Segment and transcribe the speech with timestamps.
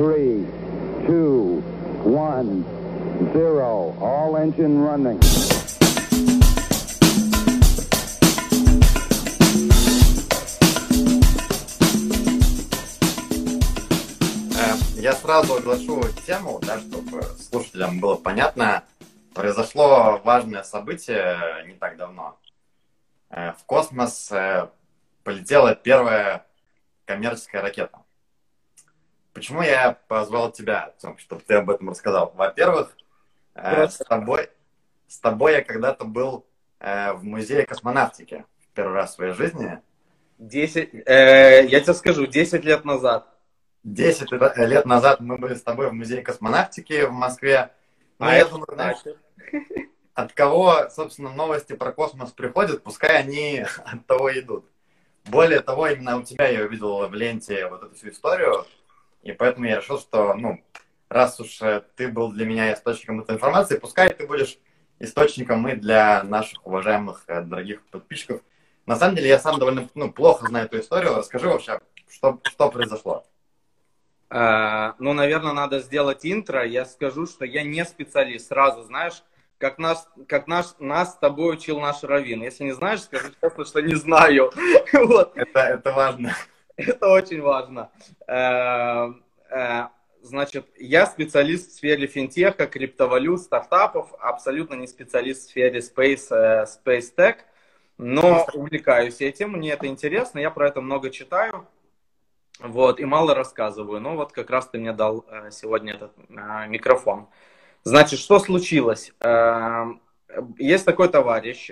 [0.00, 0.46] three,
[1.06, 1.62] two,
[2.02, 2.64] one,
[3.34, 3.94] zero.
[4.00, 5.20] All engine running.
[14.56, 18.84] Э, Я сразу оглашу тему, да, чтобы слушателям было понятно.
[19.34, 21.36] Произошло важное событие
[21.66, 22.38] не так давно.
[23.28, 24.66] Э, В космос э,
[25.24, 26.46] полетела первая
[27.04, 27.98] коммерческая ракета.
[29.40, 32.30] Почему я позвал тебя, Артем, чтобы ты об этом рассказал?
[32.36, 32.94] Во-первых,
[33.54, 34.50] э, с тобой,
[35.08, 36.44] с тобой я когда-то был
[36.78, 39.80] э, в музее космонавтики в первый раз в своей жизни.
[40.36, 43.28] 10, э, я тебе скажу, 10 лет назад.
[43.82, 47.70] 10 лет назад мы были с тобой в музее космонавтики в Москве.
[48.18, 48.98] Ну, А я думаю, знаешь,
[50.12, 54.66] от кого, собственно, новости про космос приходят, пускай они от того идут.
[55.24, 58.66] Более того, именно у тебя я увидел в ленте вот эту всю историю,
[59.22, 60.62] и поэтому я решил, что, ну,
[61.08, 64.58] раз уж э, ты был для меня источником этой информации, пускай ты будешь
[64.98, 68.40] источником и для наших уважаемых, э, дорогих подписчиков.
[68.86, 71.16] На самом деле, я сам довольно ну, плохо знаю эту историю.
[71.16, 73.24] Расскажи вообще, что, что произошло.
[74.30, 76.64] Э, ну, наверное, надо сделать интро.
[76.64, 78.48] Я скажу, что я не специалист.
[78.48, 79.22] Сразу, знаешь,
[79.58, 82.42] как, наш, как наш, нас с тобой учил наш Равин.
[82.42, 84.52] Если не знаешь, скажи честно, что не знаю.
[84.92, 85.36] Вот.
[85.36, 86.34] Это, это важно.
[86.86, 87.90] Это очень важно.
[88.26, 89.12] Э,
[89.50, 89.88] э,
[90.22, 96.66] Значит, я специалист в сфере финтеха, криптовалют, стартапов, абсолютно не специалист в сфере space, э,
[96.66, 97.36] space tech,
[97.96, 101.66] но увлекаюсь этим, мне это интересно, я про это много читаю,
[102.58, 104.00] вот, и мало рассказываю.
[104.00, 107.28] Но вот как раз ты мне дал э, сегодня этот микрофон.
[107.82, 109.12] Значит, что случилось?
[109.20, 109.86] Э,
[110.58, 111.70] Есть такой товарищ,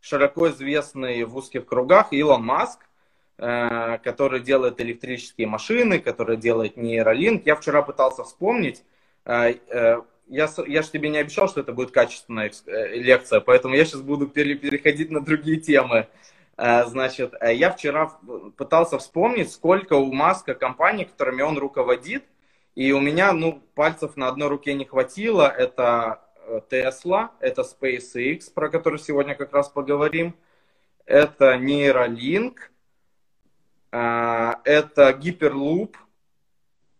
[0.00, 2.80] широко известный в узких кругах, Илон Маск,
[3.36, 7.44] который делает электрические машины, который делает нейролинк.
[7.46, 8.82] Я вчера пытался вспомнить,
[9.26, 13.74] э, э, я, я же тебе не обещал, что это будет качественная э, лекция, поэтому
[13.74, 16.08] я сейчас буду пере- переходить на другие темы.
[16.56, 18.12] Э, Значит, э, я вчера
[18.56, 22.24] пытался вспомнить, сколько у Маска компаний, которыми он руководит,
[22.74, 25.48] и у меня, ну, пальцев на одной руке не хватило.
[25.48, 30.34] Это э, Tesla, это SpaceX, про который сегодня как раз поговорим,
[31.04, 32.75] это Neuralink, э,
[34.64, 35.94] это Hyperloop.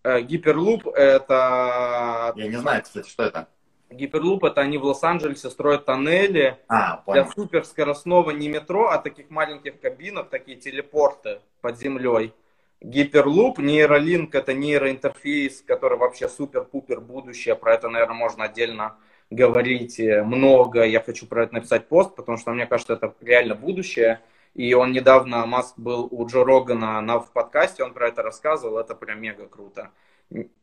[0.02, 3.48] Э, Hyperloop это Я не знаю, кстати, что это.
[3.90, 7.32] Hyperloop это они в Лос-Анджелесе строят тоннели А, для понял.
[7.34, 12.32] суперскоростного не метро, а таких маленьких кабинок, такие телепорты под землей.
[12.80, 17.54] Гиперлуп, нейролинк это нейроинтерфейс, который вообще супер-пупер будущее.
[17.54, 18.96] Про это, наверное, можно отдельно
[19.30, 20.84] говорить э, много.
[20.84, 24.20] Я хочу про это написать пост, потому что мне кажется, это реально будущее.
[24.56, 28.78] И он недавно, Маск был у Джо Рогана на, в подкасте, он про это рассказывал,
[28.78, 29.90] это прям мега круто.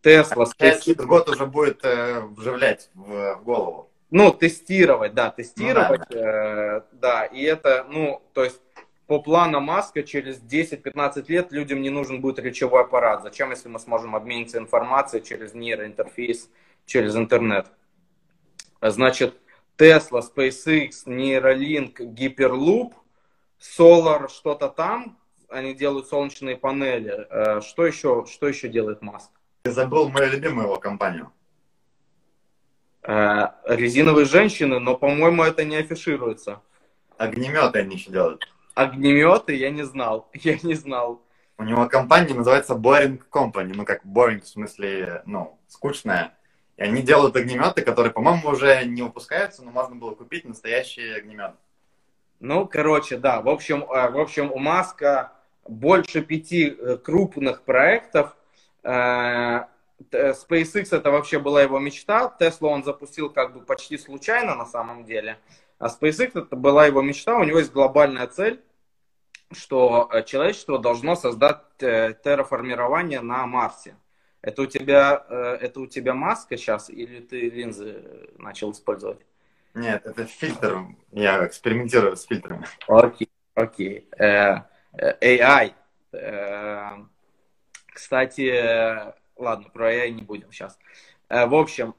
[0.01, 3.91] Тесла, через год уже будет э, вживлять в, в голову.
[4.09, 8.59] ну, тестировать, да, тестировать, э, да, и это, ну, то есть
[9.05, 13.21] по плану Маска через 10-15 лет людям не нужен будет речевой аппарат.
[13.21, 16.49] Зачем, если мы сможем обмениться информацией через нейроинтерфейс,
[16.87, 17.67] через интернет?
[18.81, 19.35] Значит,
[19.77, 22.93] Tesla, SpaceX, Neuralink, Hyperloop,
[23.63, 27.27] Solar, что-то там, они делают солнечные панели.
[27.29, 29.31] Э, Что еще, что еще делает Маск?
[29.61, 31.31] Ты забыл мою любимую его компанию.
[33.03, 36.61] Э, Резиновые женщины, но, по-моему, это не афишируется.
[37.17, 38.45] Огнеметы они еще делают.
[38.75, 40.29] Огнеметы я не знал.
[40.33, 41.21] Я не знал.
[41.57, 43.71] У него компания называется Boring Company.
[43.73, 46.35] Ну, как boring в смысле, ну, скучная.
[46.77, 51.55] И они делают огнеметы, которые, по-моему, уже не выпускаются, но можно было купить настоящие огнеметы.
[52.43, 53.39] Ну, короче, да.
[53.41, 55.31] В общем, э, в общем, у Маска
[55.65, 58.35] больше пяти э, крупных проектов.
[58.83, 59.67] Э,
[60.11, 62.35] SpaceX это вообще была его мечта.
[62.37, 65.39] Tesla он запустил как бы почти случайно на самом деле.
[65.79, 67.37] А SpaceX это была его мечта.
[67.37, 68.61] У него есть глобальная цель,
[69.53, 73.95] что э, человечество должно создать терраформирование на Марсе.
[74.41, 75.25] Это у тебя,
[75.61, 79.21] это у тебя маска сейчас или ты линзы начал использовать?
[79.73, 80.85] Нет, это фильтр.
[81.11, 82.65] Я экспериментирую с фильтрами.
[82.87, 84.07] Окей, окей.
[84.17, 84.57] Э,
[84.93, 85.73] э, AI.
[86.11, 86.89] Э,
[87.93, 90.77] Кстати, ладно, про AI не будем сейчас.
[91.29, 91.95] В общем,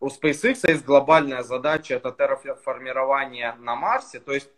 [0.00, 4.50] у SpaceX есть глобальная задача, это терраформирование на Марсе, то есть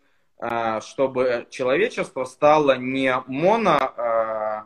[0.81, 4.63] чтобы человечество стало не моно э,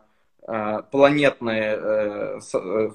[0.48, 2.90] э, планетное, э, с- э,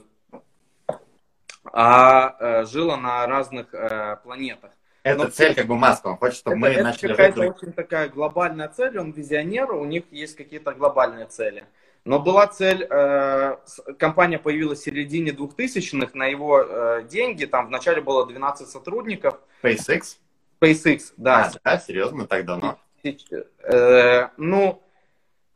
[1.63, 4.71] а э, жило на разных э, планетах.
[5.03, 6.07] Это Но- цель как бы Маска.
[6.07, 9.85] Он хочет, чтобы Это, мы это начали какая-то очень такая глобальная цель, он визионер, у
[9.85, 11.65] них есть какие-то глобальные цели.
[12.03, 13.57] Но была цель, э,
[13.99, 19.39] компания появилась в середине 2000-х, на его э, деньги, там вначале было 12 сотрудников.
[19.61, 20.17] SpaceX?
[20.59, 21.51] SpaceX, да.
[21.53, 22.79] А, да, серьезно, так давно?
[23.03, 24.81] Э, ну,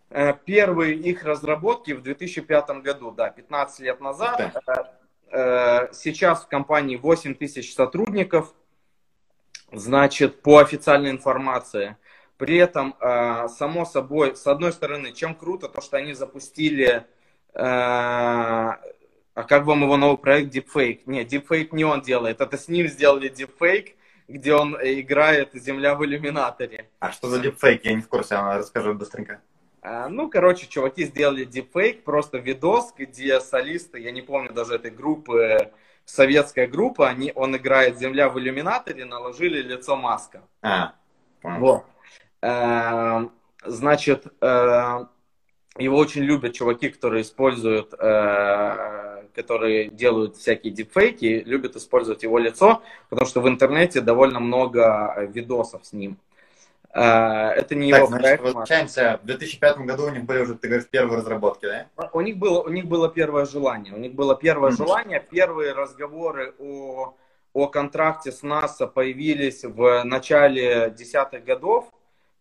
[0.09, 4.53] э, первые их разработки в 2005 году, да, 15 лет назад.
[4.67, 4.91] Да.
[5.31, 8.53] Э, сейчас в компании 8 тысяч сотрудников,
[9.71, 11.97] значит, по официальной информации.
[12.37, 17.05] При этом, э, само собой, с одной стороны, чем круто, то, что они запустили,
[17.53, 17.59] э,
[19.35, 21.01] а как вам его новый проект Deepfake?
[21.05, 23.95] Нет, Deepfake не он делает, это с ним сделали Deepfake,
[24.27, 26.89] где он играет «Земля в иллюминаторе».
[26.99, 27.81] А что за Deepfake?
[27.83, 29.41] Я не в курсе, расскажу быстренько.
[29.85, 34.89] Э, ну, короче, чуваки сделали Deepfake, просто видос, где солисты, я не помню даже этой
[34.89, 35.71] группы,
[36.05, 40.41] советская группа, они, он играет «Земля в иллюминаторе», наложили лицо Маска.
[40.63, 40.93] А,
[41.41, 41.59] понял.
[41.59, 41.85] Вот.
[42.41, 43.31] Эм,
[43.63, 45.05] значит, э,
[45.77, 52.81] его очень любят чуваки, которые используют, э, которые делают всякие дипфейки, любят использовать его лицо,
[53.09, 56.13] потому что в интернете довольно много видосов с ним.
[56.13, 56.34] Э,
[56.99, 58.43] это не так, его значит, проект.
[58.43, 59.19] Возвращаемся.
[59.21, 62.09] В 2005 году у них были уже, ты говоришь, первые разработки, да?
[62.13, 63.93] У них было, у них было первое желание.
[63.93, 64.77] У них было первое mm-hmm.
[64.77, 65.19] желание.
[65.19, 67.15] Первые разговоры о,
[67.53, 71.91] о контракте с НАСА появились в начале десятых годов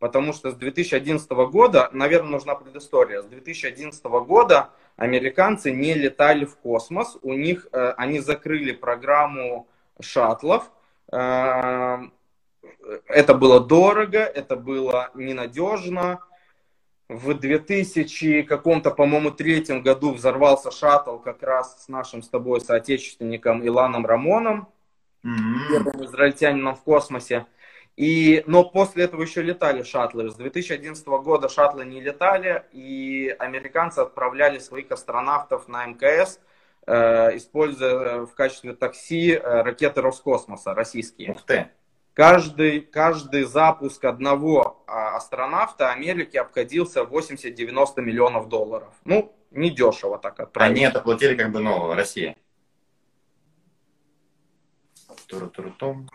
[0.05, 6.57] потому что с 2011 года, наверное, нужна предыстория, с 2011 года американцы не летали в
[6.57, 9.67] космос, у них, э, они закрыли программу
[10.01, 10.71] шаттлов,
[11.11, 11.99] э,
[13.07, 16.21] это было дорого, это было ненадежно,
[17.09, 23.63] в 2000 каком-то, по-моему, третьем году взорвался шаттл как раз с нашим с тобой соотечественником
[23.63, 24.69] Иланом Рамоном,
[25.25, 25.69] mm-hmm.
[25.69, 27.47] первым израильтянином в космосе.
[27.97, 30.31] И, но после этого еще летали шаттлы.
[30.31, 36.41] С 2011 года шаттлы не летали, и американцы отправляли своих астронавтов на МКС,
[36.87, 41.33] э, используя в качестве такси э, ракеты Роскосмоса, российские.
[41.33, 41.71] Ух ты!
[42.15, 48.95] Каждый, каждый запуск одного а, астронавта Америки обходился 80-90 миллионов долларов.
[49.05, 50.77] Ну, недешево так отправить.
[50.77, 52.37] Они это платили как бы, ну, Россия.
[55.27, 56.09] Туру-туру-том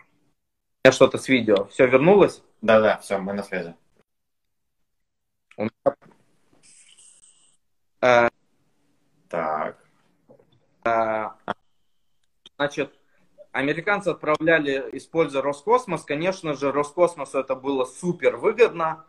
[0.90, 1.66] меня что-то с видео.
[1.66, 2.42] Все вернулось?
[2.62, 3.76] Да-да, все, мы на связи.
[5.58, 5.72] У меня...
[9.30, 9.78] Так.
[10.84, 11.36] А...
[12.58, 12.99] Значит,
[13.60, 16.04] американцы отправляли, используя Роскосмос.
[16.04, 19.06] Конечно же, Роскосмосу это было супер выгодно.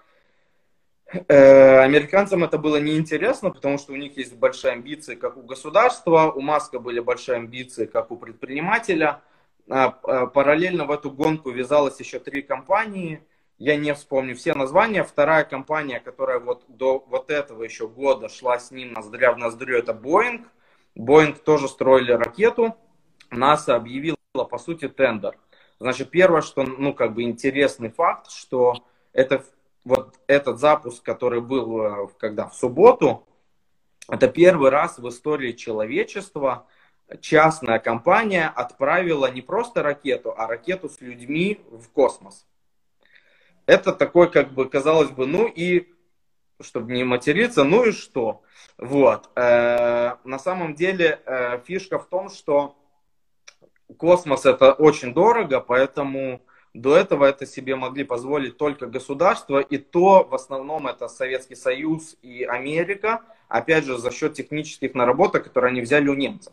[1.28, 6.30] Э, американцам это было неинтересно, потому что у них есть большие амбиции, как у государства,
[6.30, 9.22] у Маска были большие амбиции, как у предпринимателя.
[9.68, 13.24] А, а, параллельно в эту гонку вязалось еще три компании.
[13.58, 15.04] Я не вспомню все названия.
[15.04, 19.78] Вторая компания, которая вот до вот этого еще года шла с ним ноздря в ноздрю,
[19.78, 20.44] это Boeing.
[20.96, 22.76] Boeing тоже строили ракету.
[23.30, 25.36] НАСА объявила, по сути, тендер.
[25.80, 28.74] Значит, первое, что, ну, как бы интересный факт, что
[29.12, 29.44] это
[29.84, 33.26] вот этот запуск, который был э, когда в субботу,
[34.08, 36.66] это первый раз в истории человечества,
[37.20, 42.46] частная компания отправила не просто ракету, а ракету с людьми в космос.
[43.66, 45.88] Это такой, как бы, казалось бы, ну и,
[46.60, 48.42] чтобы не материться, ну и что?
[48.78, 49.28] Вот.
[49.34, 52.76] Э, на самом деле э, фишка в том, что
[53.98, 56.40] космос это очень дорого, поэтому
[56.74, 62.16] до этого это себе могли позволить только государства, и то в основном это Советский Союз
[62.22, 66.52] и Америка, опять же за счет технических наработок, которые они взяли у немцев.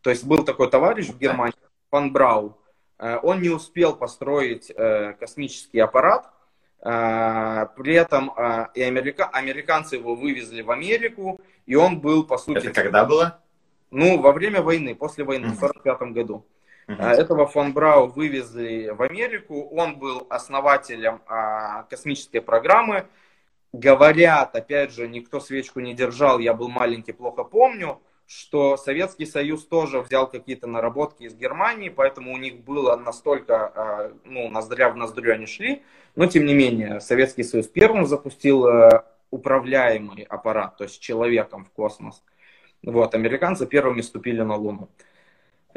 [0.00, 1.54] То есть был такой товарищ в Германии,
[1.90, 2.56] Фан Брау,
[2.98, 6.30] э, он не успел построить э, космический аппарат,
[6.80, 8.30] э, при этом
[8.74, 9.26] и америка...
[9.26, 12.58] американцы его вывезли в Америку, и он был, по сути...
[12.58, 13.40] Это когда было?
[13.90, 16.44] Ну, во время войны, после войны, в 1945 году.
[16.88, 17.12] Uh-huh.
[17.12, 19.68] Этого фон Брау вывезли в Америку.
[19.68, 23.06] Он был основателем а, космической программы.
[23.72, 29.64] Говорят, опять же, никто свечку не держал, я был маленький, плохо помню что Советский Союз
[29.64, 34.96] тоже взял какие-то наработки из Германии, поэтому у них было настолько, а, ну, ноздря в
[34.96, 35.82] ноздрю они шли,
[36.14, 41.70] но тем не менее Советский Союз первым запустил э, управляемый аппарат, то есть человеком в
[41.70, 42.22] космос.
[42.82, 44.90] Вот, американцы первыми ступили на Луну.
[44.98, 45.07] Э,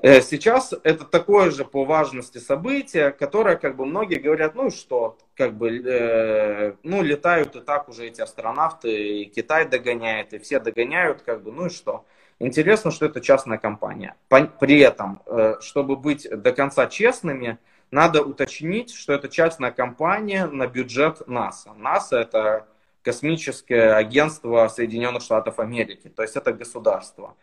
[0.02, 5.54] сейчас это такое же по важности событие, которое, как бы, многие говорят, ну что, как
[5.54, 11.22] бы, э, ну, летают и так уже эти астронавты, и Китай догоняет, и все догоняют,
[11.22, 12.06] как бы, ну и что.
[12.40, 14.16] Интересно, что это частная компания.
[14.60, 17.60] При этом, э, чтобы быть до конца честными,
[17.92, 21.74] надо уточнить, что это частная компания на бюджет НАСА.
[21.74, 22.68] НАСА это
[23.04, 26.10] космическое агентство Соединенных Штатов Америки.
[26.10, 27.36] То есть это государство.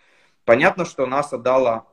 [0.44, 1.86] Понятно, что НАСА дала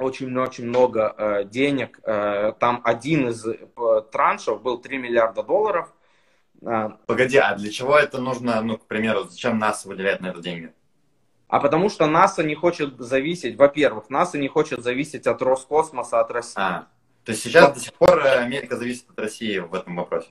[0.00, 2.00] очень-очень много э, денег.
[2.04, 3.56] Э, там один из э,
[4.10, 5.92] траншев был 3 миллиарда долларов.
[6.62, 10.40] Э, Погоди, а для чего это нужно, ну, к примеру, зачем НАСА выделяет на это
[10.40, 10.72] деньги?
[11.50, 16.30] А потому что НАСА не хочет зависеть, во-первых, НАСА не хочет зависеть от Роскосмоса, от
[16.30, 16.60] России.
[16.62, 16.86] А,
[17.24, 20.30] то есть сейчас до сих пор э, Америка зависит от России в этом вопросе?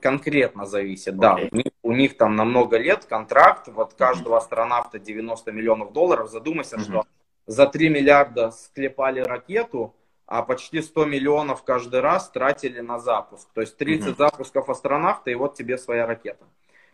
[0.00, 1.18] Конкретно зависит, okay.
[1.18, 1.34] да.
[1.50, 4.38] У них, у них там на много лет контракт, вот каждого mm-hmm.
[4.38, 6.30] астронавта 90 миллионов долларов.
[6.30, 6.82] Задумайся, mm-hmm.
[6.84, 7.06] что
[7.46, 9.94] за 3 миллиарда склепали ракету,
[10.26, 13.48] а почти 100 миллионов каждый раз тратили на запуск.
[13.54, 14.16] То есть 30 mm-hmm.
[14.16, 16.44] запусков астронавта, и вот тебе своя ракета.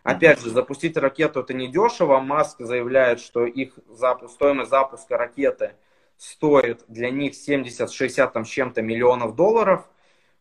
[0.03, 2.19] Опять же, запустить ракету это не дешево.
[2.19, 5.75] Маск заявляет, что их запуск, стоимость запуска ракеты
[6.17, 9.89] стоит для них 70-60 там с чем-то миллионов долларов.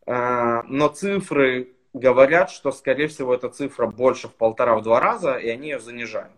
[0.06, 5.70] Э, но цифры говорят, что, скорее всего, эта цифра больше в полтора-два раза, и они
[5.70, 6.32] ее занижают.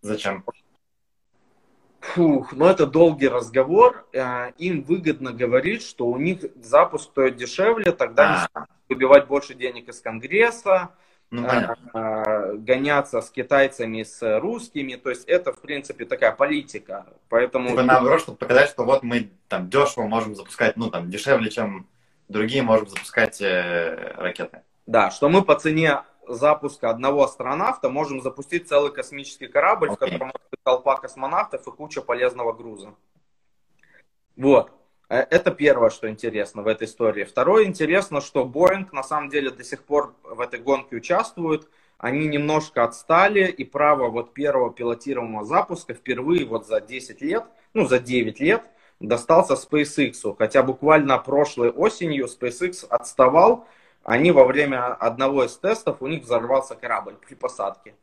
[0.00, 0.44] Зачем?
[2.12, 4.06] Фух, ну это долгий разговор.
[4.12, 9.88] Э, им выгодно говорить, что у них запуск стоит дешевле, тогда они выбивать больше денег
[9.88, 10.90] из Конгресса,
[11.30, 14.96] ну, э, гоняться с китайцами, с русскими.
[14.96, 17.06] То есть это, в принципе, такая политика.
[17.30, 17.70] Поэтому...
[17.70, 21.86] Типа наоборот, чтобы показать, что вот мы там дешево можем запускать, ну там дешевле, чем
[22.28, 24.60] другие можем запускать э, ракеты.
[24.86, 29.94] Да, что мы по цене запуска одного астронавта можем запустить целый космический корабль, okay.
[29.94, 32.94] в котором толпа космонавтов и куча полезного груза.
[34.36, 34.70] Вот.
[35.08, 37.24] Э, это первое, что интересно в этой истории.
[37.24, 41.68] Второе интересно, что Boeing на самом деле до сих пор в этой гонке участвует.
[41.98, 47.86] Они немножко отстали, и право вот первого пилотируемого запуска впервые вот за 10 лет, ну
[47.86, 48.62] за 9 лет,
[49.00, 50.34] достался SpaceX.
[50.36, 53.66] Хотя буквально прошлой осенью SpaceX отставал.
[54.04, 57.94] Они во время одного из тестов, у них взорвался корабль при посадке.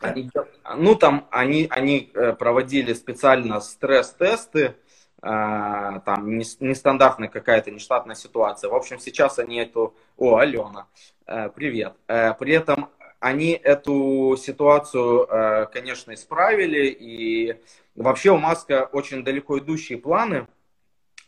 [0.00, 0.30] Они,
[0.76, 4.74] ну, там они, они э, проводили специально стресс-тесты, э,
[5.22, 8.70] там нестандартная какая-то нештатная ситуация.
[8.70, 9.94] В общем, сейчас они эту...
[10.16, 10.86] О, Алена,
[11.26, 11.94] э, привет.
[12.06, 16.86] При этом они эту ситуацию, конечно, исправили.
[16.86, 17.60] И
[17.94, 20.46] вообще у Маска очень далеко идущие планы.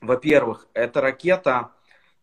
[0.01, 1.71] Во-первых, эта ракета,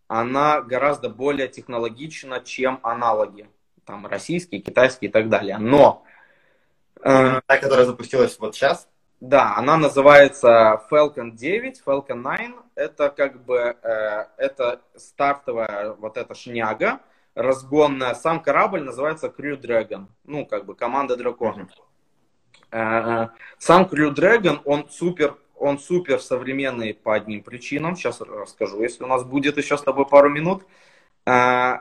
[0.10, 3.50] она гораздо более технологична, чем аналоги.
[3.86, 5.58] Там российские, китайские и так далее.
[5.58, 6.04] Но
[7.02, 8.90] Та, которая запустилась вот сейчас?
[9.22, 12.56] Да, она называется Falcon 9, Falcon 9.
[12.76, 17.00] Это как бы, э, это стартовая вот эта шняга,
[17.36, 18.14] разгонная.
[18.14, 21.70] Сам корабль называется Crew Dragon, ну, как бы команда драконов.
[22.72, 22.78] Mm-hmm.
[22.78, 27.96] Э, сам Crew Dragon, он супер, он супер современный по одним причинам.
[27.96, 30.64] Сейчас расскажу, если у нас будет еще с тобой пару минут.
[31.26, 31.80] Э,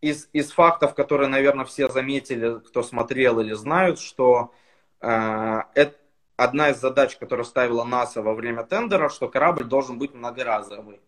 [0.00, 4.52] из, из фактов, которые, наверное, все заметили, кто смотрел или знают, что
[5.00, 5.96] э, это
[6.36, 11.00] одна из задач, которую ставила НАСА во время тендера, что корабль должен быть многоразовый.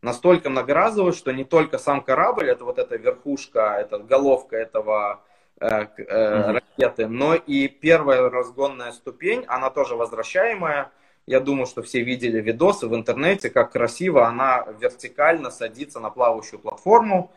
[0.00, 5.24] Настолько многоразовый, что не только сам корабль, это вот эта верхушка, это головка этого
[5.60, 6.52] э, э, mm-hmm.
[6.52, 10.92] ракеты, но и первая разгонная ступень, она тоже возвращаемая.
[11.28, 16.58] Я думаю, что все видели видосы в интернете, как красиво она вертикально садится на плавающую
[16.58, 17.30] платформу.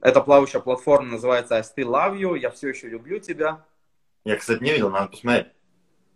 [0.00, 3.62] Эта плавающая платформа называется I Still Love You, я все еще люблю тебя.
[4.24, 5.48] Я, кстати, не видел, надо посмотреть.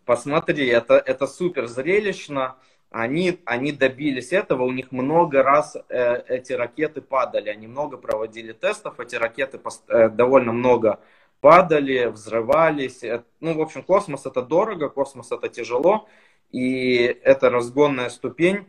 [0.06, 2.56] Посмотри, это, это супер зрелищно.
[2.90, 8.54] Они, они добились этого, у них много раз э, эти ракеты падали, они много проводили
[8.54, 10.98] тестов, эти ракеты э, довольно много
[11.42, 13.04] падали, взрывались.
[13.04, 16.08] Э, ну, в общем, космос это дорого, космос это тяжело,
[16.50, 18.66] и эта разгонная ступень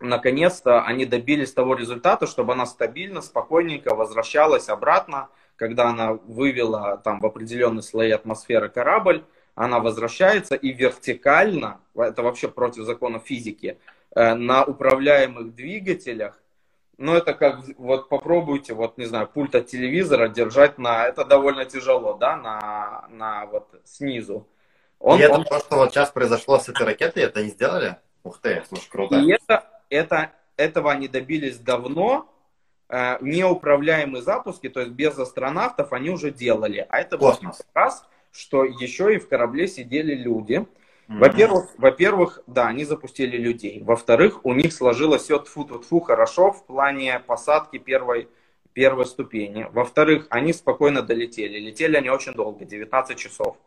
[0.00, 7.20] наконец-то они добились того результата, чтобы она стабильно, спокойненько возвращалась обратно, когда она вывела там
[7.20, 9.24] в определенные слои атмосферы корабль,
[9.54, 13.78] она возвращается и вертикально, это вообще против закона физики,
[14.14, 16.40] э, на управляемых двигателях,
[16.96, 21.64] ну, это как, вот попробуйте, вот, не знаю, пульт от телевизора держать на, это довольно
[21.64, 24.46] тяжело, да, на, на вот снизу.
[25.04, 25.44] Он, и это он...
[25.44, 27.96] то, что вот сейчас произошло с этой ракетой, это не сделали?
[28.22, 29.16] Ух ты, слушай, круто.
[29.20, 32.26] И это, это, этого они добились давно.
[32.88, 36.86] Э, неуправляемые запуски, то есть без астронавтов, они уже делали.
[36.88, 37.62] А это Космос.
[37.74, 40.66] раз, что еще и в корабле сидели люди.
[41.06, 43.82] Во-первых, во-первых, да, они запустили людей.
[43.82, 48.26] Во-вторых, у них сложилось все тфу -тфу -тфу, хорошо в плане посадки первой,
[48.72, 49.66] первой ступени.
[49.70, 51.58] Во-вторых, они спокойно долетели.
[51.58, 53.58] Летели они очень долго, 19 часов.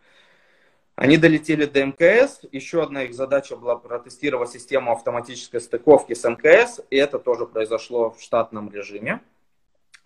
[0.98, 2.40] Они долетели до МКС.
[2.52, 6.82] Еще одна их задача была протестировать систему автоматической стыковки с МКС.
[6.90, 9.22] И это тоже произошло в штатном режиме.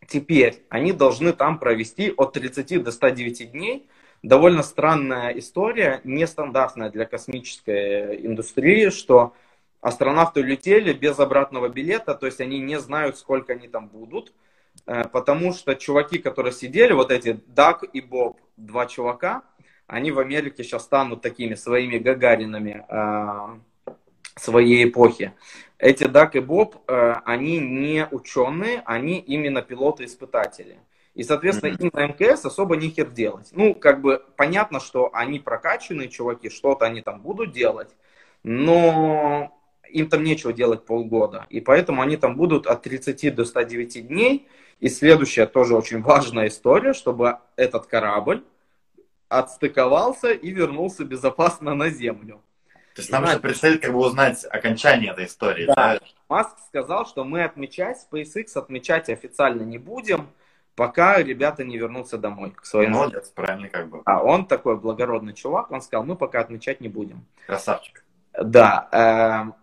[0.07, 3.87] теперь они должны там провести от 30 до 109 дней.
[4.21, 9.33] Довольно странная история, нестандартная для космической индустрии, что
[9.79, 14.33] астронавты летели без обратного билета, то есть они не знают, сколько они там будут,
[14.85, 19.43] э, потому что чуваки, которые сидели, вот эти Даг и Боб, два чувака,
[19.91, 23.91] они в Америке сейчас станут такими своими гагаринами э,
[24.37, 25.33] своей эпохи.
[25.77, 30.77] Эти Дак и Боб, э, они не ученые, они именно пилоты-испытатели.
[31.13, 33.49] И, соответственно, им на МКС особо нехер делать.
[33.51, 37.89] Ну, как бы понятно, что они прокачанные чуваки, что-то они там будут делать,
[38.43, 39.53] но
[39.89, 41.47] им там нечего делать полгода.
[41.49, 44.47] И поэтому они там будут от 30 до 109 дней.
[44.79, 48.45] И следующая тоже очень важная история, чтобы этот корабль
[49.31, 52.41] отстыковался и вернулся безопасно на Землю.
[52.93, 55.65] То есть нам еще предстоит как бы узнать окончание этой истории.
[55.67, 55.73] Да.
[55.75, 55.99] да?
[56.27, 60.29] Маск сказал, что мы отмечать, SpaceX отмечать официально не будем,
[60.75, 62.91] пока ребята не вернутся домой к своим.
[62.91, 64.01] Молодец, правильно как бы.
[64.03, 67.25] А он такой благородный чувак, он сказал, мы пока отмечать не будем.
[67.47, 68.03] Красавчик.
[68.33, 68.89] Да.
[68.91, 69.55] Эм,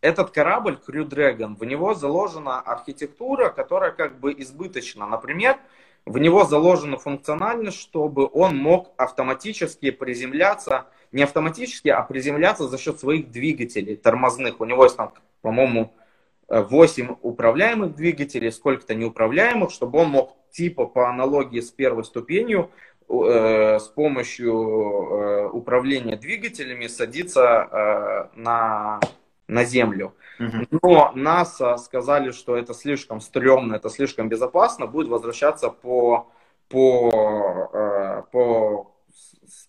[0.00, 5.06] этот корабль Crew Dragon, в него заложена архитектура, которая как бы избыточна.
[5.06, 5.58] Например,
[6.04, 12.98] в него заложена функциональность, чтобы он мог автоматически приземляться, не автоматически, а приземляться за счет
[12.98, 14.60] своих двигателей тормозных.
[14.60, 15.92] У него есть там, по-моему,
[16.48, 22.70] 8 управляемых двигателей, сколько-то неуправляемых, чтобы он мог типа по аналогии с первой ступенью
[23.08, 29.00] э, с помощью э, управления двигателями садиться э, на
[29.48, 30.14] на Землю.
[30.82, 36.30] Но НАСА сказали, что это слишком стрёмно, это слишком безопасно, будет возвращаться по,
[36.68, 38.92] по, э, по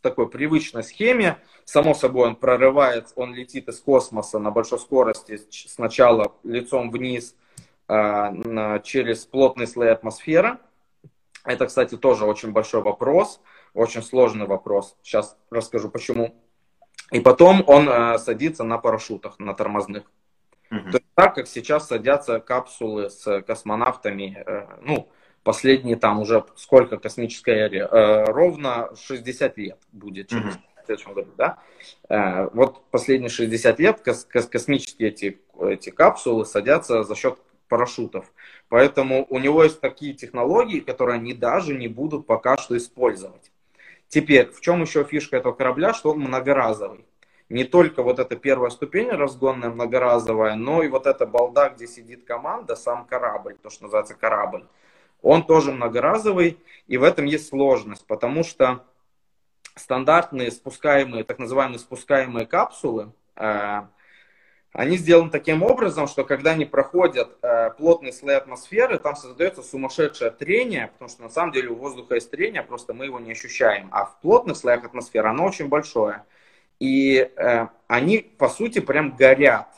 [0.02, 1.38] такой привычной схеме.
[1.66, 7.36] Само собой, он прорывает, он летит из космоса на большой скорости сначала лицом вниз
[7.88, 10.58] э, через плотный слой атмосферы.
[11.46, 13.42] Это, кстати, тоже очень большой вопрос,
[13.74, 14.96] очень сложный вопрос.
[15.04, 16.36] Сейчас расскажу почему.
[17.14, 20.04] И потом он э, садится на парашютах, на тормозных.
[20.72, 20.92] Mm-hmm.
[20.92, 25.10] То есть так, как сейчас садятся капсулы с космонавтами, э, ну,
[25.44, 30.86] последние там уже сколько космической эре, э, ровно 60 лет будет через mm-hmm.
[30.86, 31.60] следующем году, да?
[32.10, 37.38] Э, вот последние 60 лет кос- кос- космические эти, эти капсулы садятся за счет
[37.70, 38.26] парашютов.
[38.70, 43.52] Поэтому у него есть такие технологии, которые они даже не будут пока что использовать.
[44.08, 47.06] Теперь, в чем еще фишка этого корабля, что он многоразовый.
[47.54, 52.26] Не только вот эта первая ступень разгонная многоразовая, но и вот эта балда, где сидит
[52.26, 54.66] команда, сам корабль, то, что называется корабль.
[55.22, 58.84] Он тоже многоразовый, и в этом есть сложность, потому что
[59.76, 63.82] стандартные спускаемые, так называемые спускаемые капсулы, э,
[64.72, 70.32] они сделаны таким образом, что когда они проходят э, плотные слои атмосферы, там создается сумасшедшее
[70.32, 73.90] трение, потому что на самом деле у воздуха есть трение, просто мы его не ощущаем.
[73.92, 76.24] А в плотных слоях атмосферы оно очень большое.
[76.80, 79.70] И э, они, по сути, прям горят.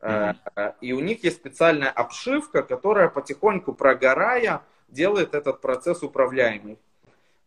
[0.00, 0.34] Э,
[0.80, 6.78] и у них есть специальная обшивка, которая потихоньку прогорая делает этот процесс управляемый.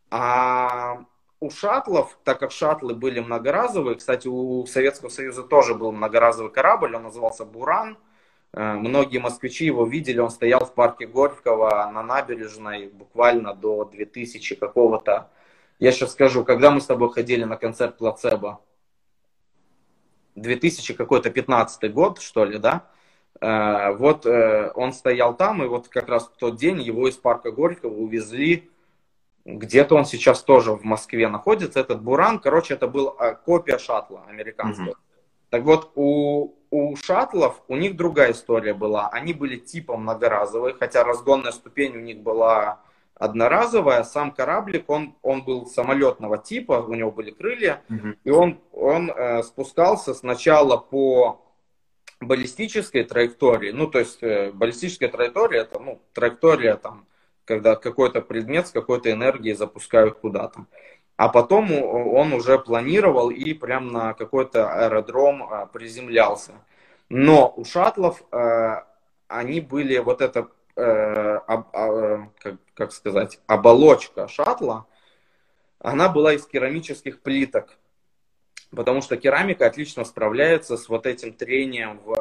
[0.09, 1.03] А
[1.39, 6.95] у шаттлов, так как шаттлы были многоразовые, кстати, у Советского Союза тоже был многоразовый корабль,
[6.95, 7.97] он назывался «Буран».
[8.53, 14.55] Э, многие москвичи его видели, он стоял в парке Горького на набережной буквально до 2000
[14.55, 15.29] какого-то.
[15.81, 18.61] Я сейчас скажу, когда мы с тобой ходили на концерт Плацебо?
[20.35, 22.87] 2000 какой-то 15 год, что ли, да?
[23.41, 27.17] Э, вот э, он стоял там, и вот как раз в тот день его из
[27.17, 28.69] парка Горького увезли
[29.43, 32.39] где-то он сейчас тоже в Москве находится, этот Буран.
[32.39, 34.89] Короче, это был а, копия шаттла американского.
[34.89, 35.49] Mm-hmm.
[35.49, 39.09] Так вот, у, у шаттлов, у них другая история была.
[39.09, 42.81] Они были типа многоразовые, хотя разгонная ступень у них была
[43.21, 44.03] одноразовая.
[44.03, 47.81] Сам кораблик, он, он был самолетного типа, у него были крылья.
[47.89, 48.17] Mm-hmm.
[48.23, 51.41] И он, он э, спускался сначала по
[52.19, 53.71] баллистической траектории.
[53.71, 57.05] Ну, то есть э, баллистическая траектория, это ну, траектория там
[57.45, 60.67] когда какой-то предмет с какой-то энергией запускают куда-то.
[61.17, 66.53] А потом он уже планировал и прям на какой-то аэродром а, приземлялся.
[67.09, 68.75] Но у шаттлов э,
[69.27, 70.47] они были вот это,
[70.81, 74.85] э, а, как, как сказать, оболочка шаттла,
[75.79, 77.77] она была из керамических плиток
[78.75, 82.13] потому что керамика отлично справляется с вот этим трением в,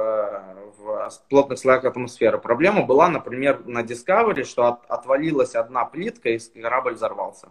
[0.78, 2.38] в плотных слоях атмосферы.
[2.38, 7.50] Проблема была, например, на Discovery, что от, отвалилась одна плитка и корабль взорвался.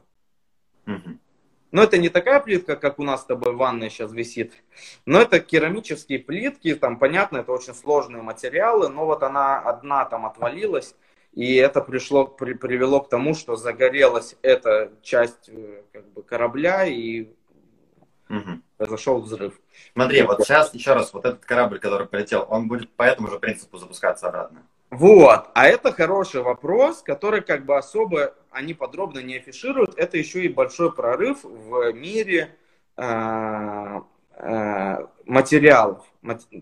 [0.86, 1.17] Угу.
[1.71, 4.53] Но это не такая плитка, как у нас с тобой в ванной сейчас висит.
[5.05, 10.25] Но это керамические плитки, там понятно, это очень сложные материалы, но вот она одна там
[10.25, 10.95] отвалилась,
[11.34, 16.86] и это пришло, при, привело к тому, что загорелась эта часть э, как бы, корабля,
[16.86, 17.27] и
[18.29, 18.62] угу.
[18.77, 19.60] произошел взрыв.
[19.93, 23.39] Смотри, вот сейчас еще раз, вот этот корабль, который полетел, он будет по этому же
[23.39, 24.63] принципу запускаться обратно?
[24.89, 29.93] Вот, а это хороший вопрос, который как бы особо они подробно не афишируют.
[29.97, 32.56] Это еще и большой прорыв в мире
[32.97, 33.99] э,
[34.38, 36.04] э, материалов.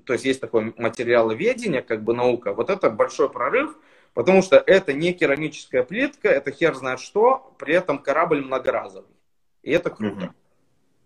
[0.06, 2.54] То есть есть такое материаловедение, как бы наука.
[2.54, 3.78] Вот это большой прорыв,
[4.14, 9.16] потому что это не керамическая плитка, это хер знает что, при этом корабль многоразовый.
[9.64, 10.34] И это круто.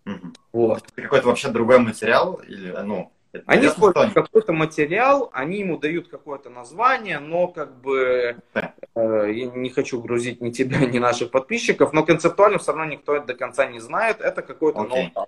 [0.05, 0.15] Угу.
[0.15, 0.33] Угу.
[0.53, 0.91] Вот.
[0.95, 3.11] Какой-то вообще другой материал или ну
[3.45, 8.73] они используют какой-то материал, они ему дают какое-то название, но как бы да.
[8.95, 13.15] э, я не хочу грузить ни тебя, ни наших подписчиков, но концептуально все равно никто
[13.15, 14.19] это до конца не знает.
[14.19, 14.89] Это какой-то okay.
[14.89, 15.27] ноу-хау.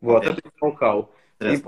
[0.00, 0.38] Вот, okay.
[0.38, 1.10] это ноу-хау.
[1.40, 1.62] И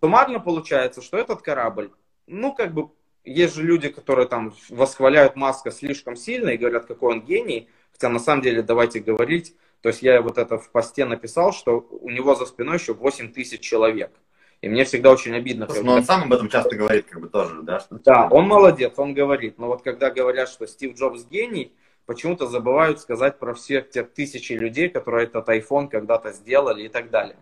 [0.00, 1.90] суммарно получается, что этот корабль,
[2.26, 2.90] ну как бы
[3.24, 7.68] есть же люди, которые там восхваляют Маска слишком сильно и говорят, какой он гений.
[7.90, 11.86] Хотя на самом деле, давайте говорить, то есть я вот это в посте написал, что
[11.90, 14.12] у него за спиной еще 8 тысяч человек.
[14.62, 15.66] И мне всегда очень обидно.
[15.66, 15.90] Слушай, когда...
[15.90, 17.80] Но он сам об этом часто говорит, как бы тоже, да?
[17.80, 19.58] Что да, он молодец, он говорит.
[19.58, 21.72] Но вот когда говорят, что Стив Джобс гений,
[22.06, 27.10] почему-то забывают сказать про всех тех тысячи людей, которые этот iPhone когда-то сделали и так
[27.10, 27.36] далее.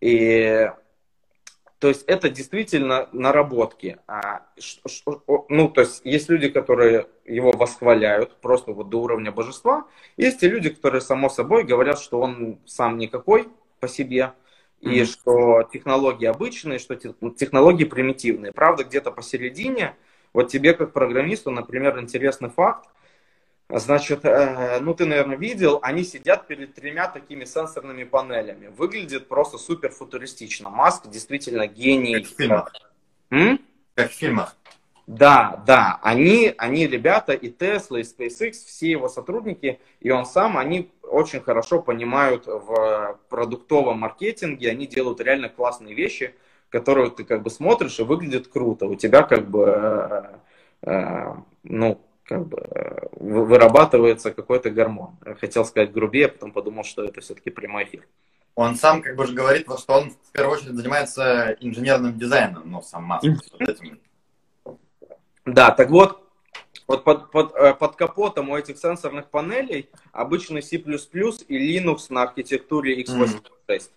[0.00, 0.70] И
[1.78, 3.98] то есть это действительно наработки.
[4.08, 4.42] А,
[5.48, 9.86] ну, то есть есть люди, которые его восхваляют просто вот до уровня божества.
[10.16, 14.32] Есть и люди, которые само собой говорят, что он сам никакой по себе
[14.80, 15.04] и mm-hmm.
[15.04, 18.52] что технологии обычные, что технологии примитивные.
[18.52, 19.96] Правда, где-то посередине,
[20.32, 22.88] вот тебе как программисту, например, интересный факт,
[23.70, 28.68] Значит, э, ну ты, наверное, видел, они сидят перед тремя такими сенсорными панелями.
[28.68, 30.70] Выглядит просто супер футуристично.
[30.70, 32.14] Маск действительно гений.
[32.14, 32.72] Как в фильмах.
[33.30, 33.60] М?
[33.94, 34.56] Как в фильмах.
[35.06, 40.58] Да, да, они, они ребята, и Tesla, и SpaceX, все его сотрудники, и он сам,
[40.58, 46.34] они очень хорошо понимают в продуктовом маркетинге, они делают реально классные вещи,
[46.68, 48.86] которые ты как бы смотришь и выглядит круто.
[48.86, 55.16] У тебя как бы, э, э, ну, как бы э, вырабатывается какой-то гормон.
[55.40, 58.06] Хотел сказать грубее, а потом подумал, что это все-таки прямой эфир.
[58.54, 62.82] Он сам как бы же говорит, что он в первую очередь занимается инженерным дизайном, ну,
[62.82, 63.98] сам этим
[65.48, 66.27] да, так вот,
[66.88, 72.22] вот под, под, э, под капотом у этих сенсорных панелей обычный C++ и Linux на
[72.22, 73.40] архитектуре x86.
[73.68, 73.90] Mm-hmm.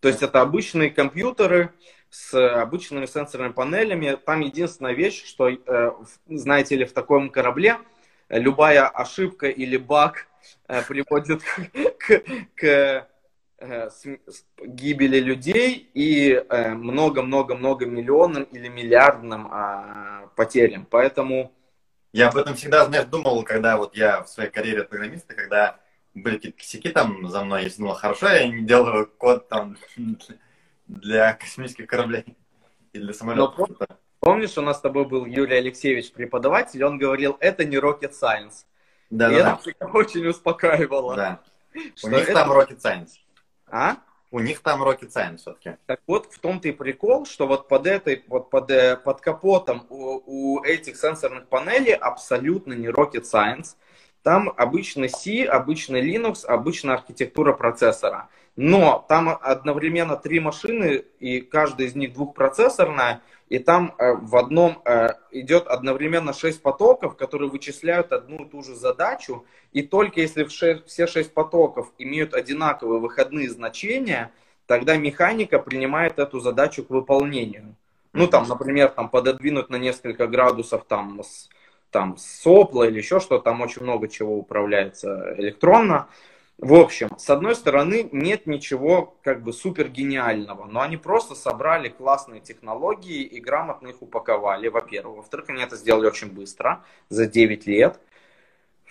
[0.00, 1.72] То есть это обычные компьютеры
[2.10, 4.18] с обычными сенсорными панелями.
[4.26, 5.92] Там единственная вещь, что, э,
[6.26, 7.78] знаете ли, в таком корабле
[8.28, 10.26] любая ошибка или баг
[10.66, 11.42] э, приводит
[11.98, 12.22] к,
[12.56, 13.06] к
[13.64, 13.90] Э,
[14.64, 20.84] гибели людей и много-много-много миллионным или миллиардным а, потерям.
[20.90, 21.52] Поэтому...
[22.12, 25.80] Я об этом всегда, знаешь, думал, когда вот я в своей карьере программиста, когда
[26.14, 29.76] были какие-то косяки там за мной, я думал, хорошо, я не делаю код там
[30.86, 32.36] для космических кораблей
[32.92, 33.56] и для самолетов.
[33.56, 33.86] Но,
[34.20, 38.66] помнишь, у нас с тобой был Юрий Алексеевич, преподаватель, он говорил, это не rocket science.
[39.08, 39.86] Да, и да, это да.
[39.94, 41.16] очень успокаивало.
[41.16, 41.40] Да.
[42.02, 42.34] У них это...
[42.34, 43.12] там rocket science.
[43.66, 43.96] А?
[44.32, 45.76] У них там rocket science все-таки.
[45.84, 49.86] Так вот, в том-то и прикол, что вот под этой, вот под, э, под капотом
[49.90, 50.22] у,
[50.56, 53.76] у этих сенсорных панелей абсолютно не rocket science.
[54.22, 58.30] Там обычно C, обычно Linux, обычно архитектура процессора.
[58.56, 63.20] Но там одновременно три машины, и каждая из них двухпроцессорная,
[63.52, 68.62] и там э, в одном э, идет одновременно 6 потоков, которые вычисляют одну и ту
[68.62, 74.32] же задачу, и только если все 6 потоков имеют одинаковые выходные значения,
[74.64, 77.76] тогда механика принимает эту задачу к выполнению.
[78.14, 81.50] Ну, там, например, там, пододвинуть на несколько градусов там, с,
[81.90, 86.08] там, сопла или еще что-то, там очень много чего управляется электронно.
[86.58, 91.88] В общем, с одной стороны, нет ничего как бы супер гениального, но они просто собрали
[91.88, 95.16] классные технологии и грамотно их упаковали, во-первых.
[95.16, 97.98] Во-вторых, они это сделали очень быстро, за 9 лет.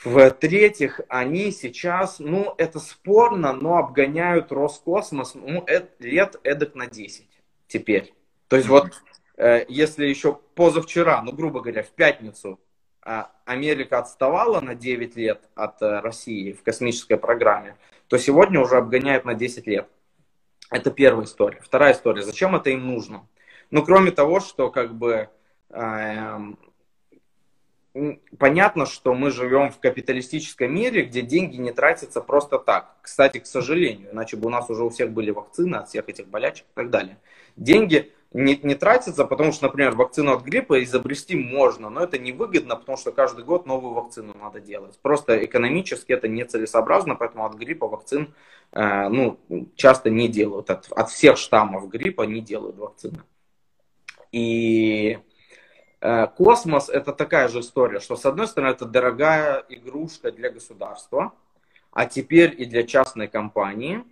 [0.04, 5.65] В-третьих, они сейчас, ну, это спорно, но обгоняют Роскосмос, ну,
[6.00, 7.28] лет эдак на 10
[7.67, 8.13] теперь.
[8.47, 8.91] То есть вот,
[9.38, 12.60] э, если еще позавчера, ну, грубо говоря, в пятницу
[13.02, 17.76] Америка отставала на 9 лет от э, России в космической программе,
[18.08, 19.90] то сегодня уже обгоняет на 10 лет.
[20.70, 21.60] Это первая история.
[21.62, 22.22] Вторая история.
[22.22, 23.28] Зачем это им нужно?
[23.72, 25.30] Ну, кроме того, что как бы
[25.70, 26.40] э,
[28.38, 32.96] понятно, что мы живем в капиталистическом мире, где деньги не тратятся просто так.
[33.02, 36.28] Кстати, к сожалению, иначе бы у нас уже у всех были вакцины от всех этих
[36.28, 37.18] болячек и так далее.
[37.58, 42.78] Деньги не, не тратятся, потому что, например, вакцину от гриппа изобрести можно, но это невыгодно,
[42.78, 44.98] потому что каждый год новую вакцину надо делать.
[45.02, 48.34] Просто экономически это нецелесообразно, поэтому от гриппа вакцин
[48.72, 49.38] э, ну,
[49.76, 50.70] часто не делают.
[50.70, 53.22] От, от всех штаммов гриппа не делают вакцины.
[54.32, 55.20] И
[56.00, 61.34] э, космос это такая же история, что с одной стороны это дорогая игрушка для государства,
[61.91, 64.06] а теперь и для частной компании–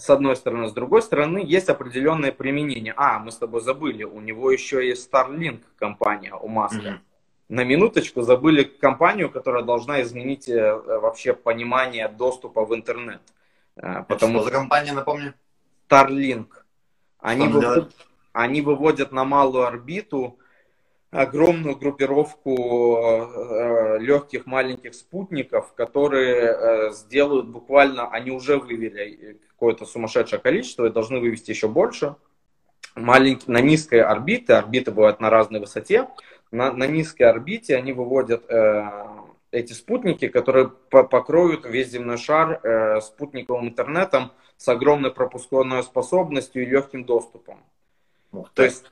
[0.00, 0.68] с одной стороны.
[0.68, 2.94] С другой стороны, есть определенное применение.
[2.96, 6.78] А, мы с тобой забыли, у него еще есть Starlink компания у Маска.
[6.78, 6.98] Mm-hmm.
[7.50, 13.20] На минуточку забыли компанию, которая должна изменить э, вообще понимание доступа в интернет.
[13.76, 15.34] Э, потому что за компания, напомню?
[15.88, 16.46] Starlink.
[17.18, 17.92] Они, выводят,
[18.32, 20.38] они выводят на малую орбиту
[21.10, 30.86] огромную группировку э, легких маленьких спутников, которые сделают буквально, они уже вывели какое-то сумасшедшее количество
[30.86, 32.16] и должны вывести еще больше.
[32.94, 36.08] Маленькие, на низкой орбите, орбиты бывают на разной высоте,
[36.50, 38.82] на, на низкой орбите они выводят э,
[39.52, 46.62] эти спутники, которые по покроют весь земной шар э, спутниковым интернетом с огромной пропускной способностью
[46.62, 47.62] и легким доступом.
[48.32, 48.90] Ух, то есть,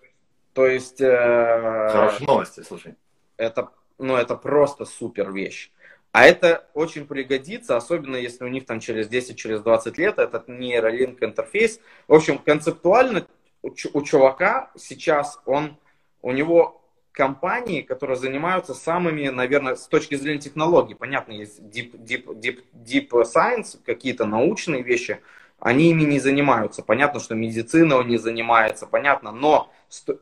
[0.58, 1.00] то есть...
[1.00, 2.96] Э, Хорошие новости, слушай.
[3.36, 5.70] Это, ну, это просто супер вещь.
[6.10, 11.22] А это очень пригодится, особенно если у них там через 10-20 через лет этот нейролинк
[11.22, 11.78] интерфейс.
[12.08, 13.28] В общем, концептуально
[13.62, 15.76] у, у чувака сейчас он,
[16.22, 22.26] у него компании, которые занимаются самыми, наверное, с точки зрения технологий, понятно, есть deep, deep,
[22.40, 25.20] deep, deep science, какие-то научные вещи,
[25.60, 26.82] они ими не занимаются.
[26.82, 29.70] Понятно, что медицина он не занимается, понятно, но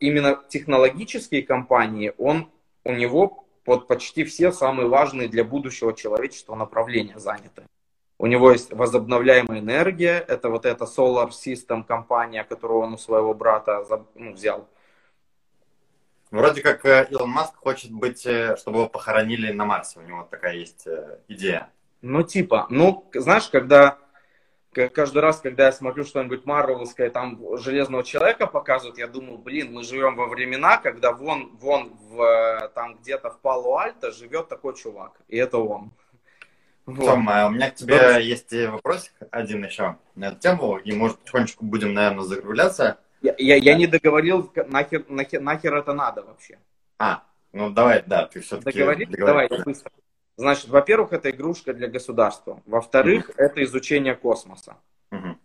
[0.00, 2.50] именно технологические компании, он,
[2.84, 7.64] у него под почти все самые важные для будущего человечества направления заняты.
[8.18, 13.34] У него есть возобновляемая энергия, это вот эта Solar System компания, которую он у своего
[13.34, 14.68] брата ну, взял.
[16.30, 20.26] Вроде как э, Илон Маск хочет быть, э, чтобы его похоронили на Марсе, у него
[20.30, 21.70] такая есть э, идея.
[22.02, 23.98] Ну типа, ну знаешь, когда
[24.92, 29.82] каждый раз, когда я смотрю что-нибудь Марвеловское, там Железного Человека показывают, я думаю, блин, мы
[29.82, 35.36] живем во времена, когда вон, вон в, там где-то в Пало-Альто живет такой чувак, и
[35.36, 35.92] это он.
[36.84, 37.04] Вот.
[37.04, 38.26] Том, а у меня к тебе Добрый.
[38.26, 42.98] есть вопрос один еще на эту тему, и может потихонечку будем, наверное, закругляться.
[43.22, 46.58] Я, я, я не договорил, нахер, нахер, нахер это надо вообще.
[46.98, 48.78] А, ну давай, да, ты все-таки...
[48.78, 49.08] Договорил?
[49.10, 49.90] Давай, быстро.
[50.36, 52.62] Значит, во-первых, это игрушка для государства.
[52.66, 53.34] Во-вторых, mm-hmm.
[53.38, 54.76] это изучение космоса.
[55.10, 55.36] Mm-hmm.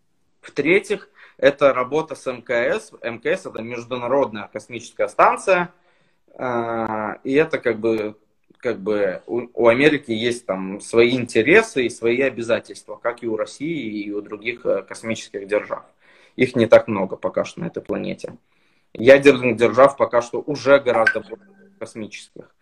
[0.41, 2.91] В-третьих, это работа с МКС.
[3.01, 5.73] МКС это Международная космическая станция.
[6.35, 8.15] А, и это как бы,
[8.57, 13.37] как бы у, у Америки есть там свои интересы и свои обязательства, как и у
[13.37, 15.83] России и у других э, космических держав.
[16.35, 18.35] Их не так много пока что на этой планете.
[18.93, 21.45] Ядерных держав пока что уже гораздо больше
[21.79, 22.53] космических.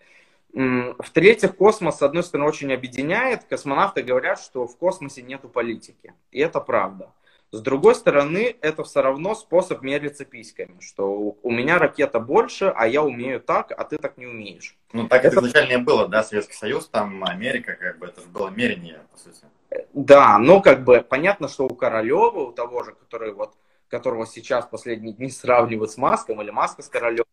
[0.54, 3.44] В-третьих, космос, с одной стороны, очень объединяет.
[3.44, 6.14] Космонавты говорят, что в космосе нету политики.
[6.32, 7.12] И это правда.
[7.52, 12.88] С другой стороны, это все равно способ мериться письками, что у меня ракета больше, а
[12.88, 14.78] я умею так, а ты так не умеешь.
[14.94, 18.50] Ну, так это изначально было, да, Советский Союз, там Америка, как бы, это же было
[18.50, 19.46] мерение, по сути.
[19.94, 23.56] Да, но как бы понятно, что у Королева, у того же, который вот,
[23.88, 27.26] которого сейчас последние дни сравнивают с Маском, или Маска с Королевым,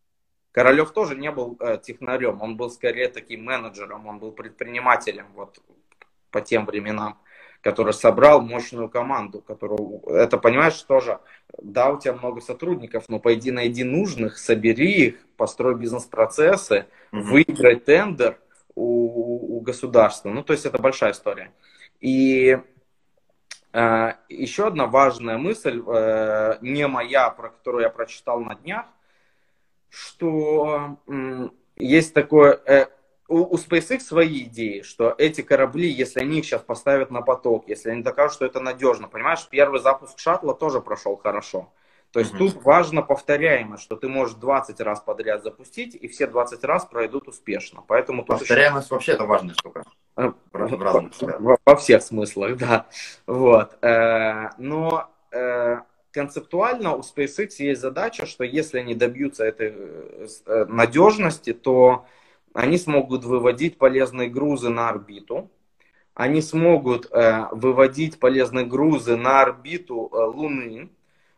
[0.56, 5.58] Королев тоже не был э, технарем, он был скорее таким менеджером, он был предпринимателем вот
[6.30, 7.18] по тем временам,
[7.60, 11.20] который собрал мощную команду, которую, это понимаешь тоже,
[11.62, 17.20] да, у тебя много сотрудников, но пойди найди нужных, собери их, построй бизнес-процессы, mm-hmm.
[17.20, 18.38] выиграй тендер
[18.74, 21.52] у, у государства, ну то есть это большая история.
[22.00, 22.58] И
[23.74, 28.86] э, еще одна важная мысль, э, не моя, про которую я прочитал на днях,
[29.96, 30.98] что
[31.76, 32.60] есть такое...
[32.66, 32.86] Э,
[33.28, 37.64] у, у SpaceX свои идеи, что эти корабли, если они их сейчас поставят на поток,
[37.66, 41.72] если они докажут, что это надежно, понимаешь, первый запуск шаттла тоже прошел хорошо.
[42.12, 42.38] То есть mm-hmm.
[42.38, 47.26] тут важно повторяемость, что ты можешь 20 раз подряд запустить, и все 20 раз пройдут
[47.26, 47.82] успешно.
[47.86, 48.94] Поэтому Повторяемость еще...
[48.94, 49.82] вообще это важная штука.
[50.16, 52.86] Э, в, во всех смыслах, да.
[53.26, 53.76] Вот.
[53.82, 55.10] Э, но
[56.16, 59.74] концептуально у SpaceX есть задача, что если они добьются этой
[60.46, 62.06] э, надежности, то
[62.54, 65.50] они смогут выводить полезные грузы на орбиту,
[66.14, 70.88] они смогут э, выводить полезные грузы на орбиту э, Луны.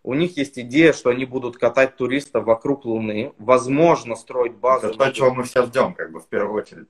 [0.04, 4.86] У них есть идея, что они будут катать туристов вокруг Луны, возможно, строить базу.
[4.86, 6.86] Это то, чего мы все ждем, как бы, в первую очередь.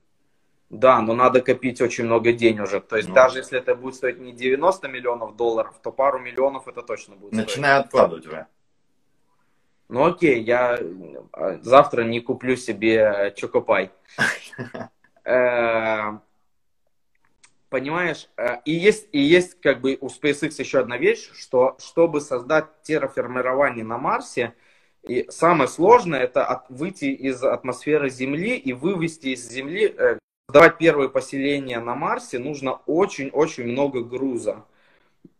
[0.69, 2.85] Да, но надо копить очень много денежек.
[2.87, 3.15] То есть Ну.
[3.15, 7.33] даже если это будет стоить не 90 миллионов долларов, то пару миллионов это точно будет
[7.33, 7.47] стоить.
[7.47, 8.45] Начинаю откладывать уже.
[9.87, 13.91] Ну окей, я э, завтра не куплю себе Чокопай.
[15.25, 16.17] Э,
[17.69, 22.19] Понимаешь, э, и есть, и есть как бы у SpaceX еще одна вещь, что чтобы
[22.19, 24.55] создать терраформирование на Марсе,
[25.03, 30.17] и самое сложное это от- выйти из атмосферы Земли и вывести из Земли, э,
[30.49, 34.63] создавать первые поселения на Марсе нужно очень-очень много груза.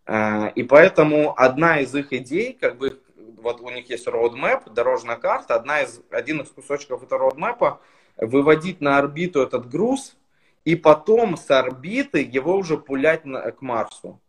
[0.05, 3.01] Э, И поэтому одна из их идей, как бы,
[3.41, 7.77] вот у них есть roadmap, дорожная карта, одна из, один из кусочков этого roadmap
[8.17, 10.15] выводить на орбиту этот груз,
[10.63, 14.19] и потом с орбиты его уже пулять на- к Марсу.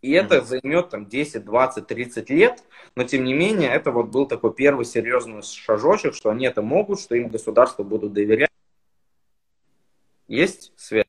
[0.00, 0.46] И это Мгм.
[0.46, 2.62] займет там 10, 20, 30 лет,
[2.96, 7.00] но тем не менее это вот был такой первый серьезный шажочек, что они это могут,
[7.00, 8.48] что им государство будут доверять.
[10.28, 11.06] Есть связь?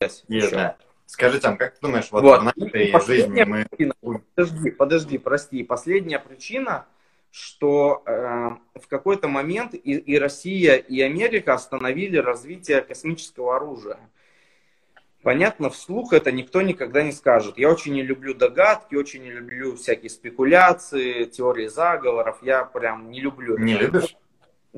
[0.00, 0.50] Есть, Еще.
[0.50, 0.76] да.
[1.06, 2.40] Скажи, Тем, как ты думаешь, вот, Вот.
[2.40, 3.66] в нашей последняя жизни мы...
[3.70, 3.94] причина-
[4.34, 5.62] Подожди, подожди, прости.
[5.62, 6.86] Последняя причина,
[7.30, 13.98] что э, в какой-то момент и, и Россия, и Америка остановили развитие космического оружия.
[15.22, 17.56] Понятно, вслух это никто никогда не скажет.
[17.56, 22.38] Я очень не люблю догадки, очень не люблю всякие спекуляции, теории заговоров.
[22.42, 23.56] Я прям не люблю.
[23.58, 24.16] Не любишь?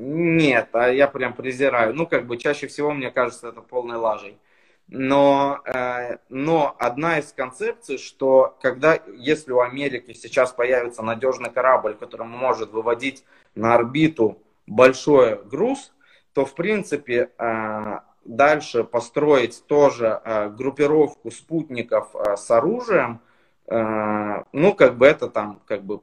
[0.00, 1.92] Нет, а я прям презираю.
[1.92, 4.38] Ну, как бы чаще всего, мне кажется, это полной лажей.
[4.86, 11.96] Но, э, но одна из концепций, что когда, если у Америки сейчас появится надежный корабль,
[11.96, 13.24] который может выводить
[13.56, 15.92] на орбиту большой груз,
[16.32, 23.20] то, в принципе, э, дальше построить тоже э, группировку спутников э, с оружием,
[23.66, 26.02] э, ну, как бы это там, как бы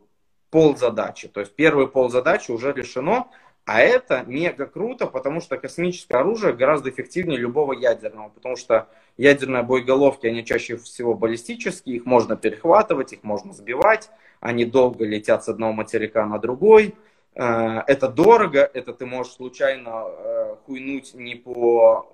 [0.55, 1.27] пол задачи.
[1.27, 3.27] То есть первый пол задачи уже решено,
[3.65, 9.63] а это мега круто, потому что космическое оружие гораздо эффективнее любого ядерного, потому что ядерные
[9.63, 15.49] боеголовки, они чаще всего баллистические, их можно перехватывать, их можно сбивать, они долго летят с
[15.49, 16.95] одного материка на другой,
[17.35, 22.07] Э, это дорого, это ты можешь случайно э, хуйнуть не по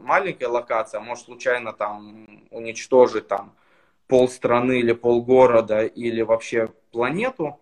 [0.00, 3.52] э, маленькой локации, а можешь случайно там уничтожить там
[4.06, 7.58] полстраны или полгорода или вообще планету.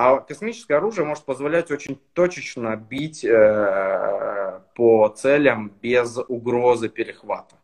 [0.00, 7.56] А космическое оружие может позволять очень точечно бить э, по целям без угрозы перехвата.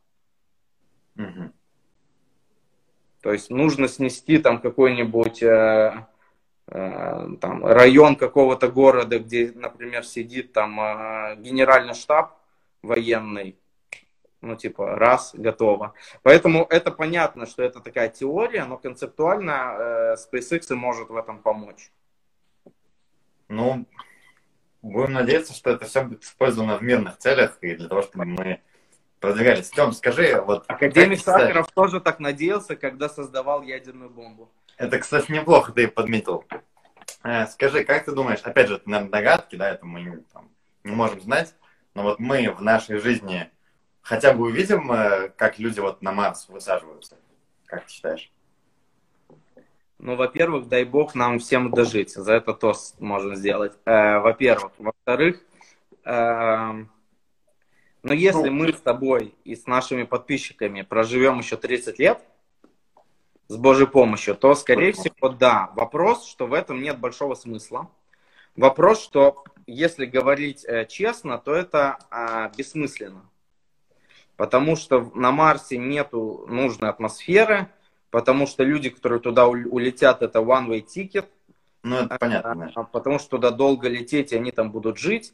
[1.15, 1.53] Мгм.
[3.21, 6.07] То есть нужно снести там какой-нибудь э,
[6.67, 12.37] э, там, район какого-то города, где, например, сидит там э, генеральный штаб
[12.83, 13.57] военный,
[14.41, 15.95] ну, типа, раз, готово.
[16.25, 21.39] Поэтому это понятно, что это такая теория, но концептуально э, SpaceX и может в этом
[21.39, 21.93] помочь.
[23.55, 23.87] Ну,
[24.83, 28.61] будем надеяться, что это все будет использовано в мирных целях и для того, чтобы мы
[29.21, 29.71] продвигались.
[29.71, 30.65] Тем, скажи, вот...
[30.69, 34.51] Академик Сахаров тоже так надеялся, когда создавал ядерную бомбу.
[34.77, 36.45] Это, кстати, неплохо ты подметил.
[37.23, 40.51] Э, Скажи, как ты думаешь, опять же, это, наверное, догадки, да, это мы не, там,
[40.83, 41.55] не можем знать,
[41.95, 43.51] но вот мы в нашей жизни
[44.03, 47.17] хотя бы увидим, э, как люди вот на Марс высаживаются?
[47.67, 48.31] Как ты считаешь?
[50.05, 52.11] Ну, во-первых, дай бог нам всем дожить.
[52.11, 53.73] За это тост можно сделать.
[53.87, 54.73] Э, во-первых.
[54.77, 55.41] Во-вторых,
[56.05, 56.91] эм,
[58.03, 62.21] но если мы с тобой и с нашими подписчиками проживем еще 30 лет,
[63.49, 65.71] с Божьей помощью, то, скорее всего, да.
[65.75, 67.91] Вопрос, что в этом нет большого смысла.
[68.57, 73.25] Вопрос, что если говорить э, честно, то это а, бессмысленно.
[74.37, 77.71] Потому что на Марсе нету нужной атмосферы,
[78.15, 81.27] потому что люди, которые туда улетят, это one-way ticket,
[81.83, 82.73] Ну, это понятно, знаешь.
[82.77, 85.33] а, потому что туда долго лететь, и они там будут жить,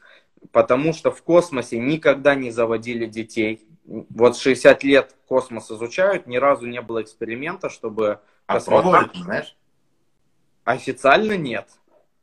[0.50, 3.68] потому что в космосе никогда не заводили детей.
[3.84, 9.54] Вот 60 лет космос изучают, ни разу не было эксперимента, чтобы А космонавт- знаешь?
[10.64, 11.68] Официально нет.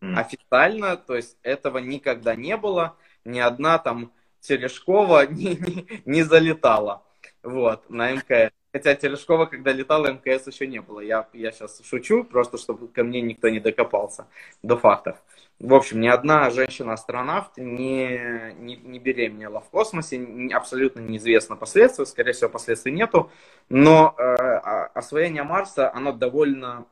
[0.01, 0.17] М.
[0.17, 2.95] Официально, то есть этого никогда не было.
[3.25, 7.03] Ни одна там Терешкова не, не, не залетала
[7.43, 8.56] вот, на МКС.
[8.73, 10.99] Хотя Терешкова, когда летала, МКС еще не было.
[10.99, 14.27] Я, я сейчас шучу, просто чтобы ко мне никто не докопался
[14.61, 15.17] до фактов.
[15.59, 22.33] В общем, ни одна женщина-астронавт не, не, не беременела в космосе, абсолютно неизвестно последствия, скорее
[22.33, 23.31] всего, последствий нету,
[23.69, 26.85] но э, а- освоение Марса, оно довольно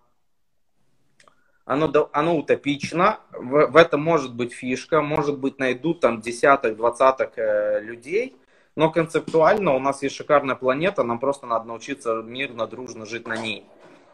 [1.65, 7.37] оно, оно утопично, в, в этом может быть фишка, может быть найдут там десяток, двадцаток
[7.37, 8.35] э, людей,
[8.75, 13.37] но концептуально у нас есть шикарная планета, нам просто надо научиться мирно, дружно жить на
[13.37, 13.65] ней.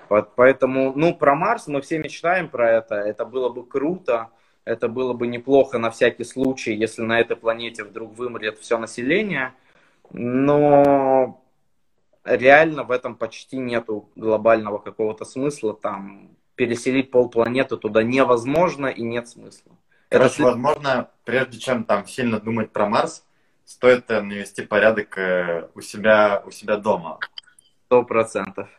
[0.10, 4.30] Вот, поэтому, ну, про Марс мы все мечтаем про это, это было бы круто,
[4.64, 9.54] Это было бы неплохо на всякий случай, если на этой планете вдруг вымрет все население.
[10.12, 11.42] Но
[12.24, 15.74] реально в этом почти нету глобального какого-то смысла.
[15.74, 19.72] Там переселить полпланеты туда невозможно и нет смысла.
[20.10, 20.44] Короче, Это...
[20.44, 23.26] возможно, прежде чем там сильно думать про Марс,
[23.72, 27.20] стоит навести порядок э, у себя, у себя дома.
[27.86, 28.70] Сто процентов.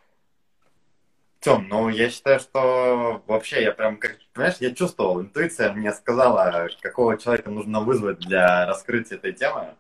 [1.40, 6.68] Тем, ну я считаю, что вообще я прям, как, понимаешь, я чувствовал, интуиция мне сказала,
[6.80, 9.74] какого человека нужно вызвать для раскрытия этой темы.